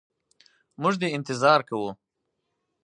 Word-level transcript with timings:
موږ 0.81 0.93
دي 1.01 1.07
انتظار 1.17 1.59
کوو. 1.69 1.89